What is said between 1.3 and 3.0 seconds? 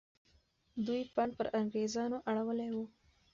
پر انګریزانو اړولی وو.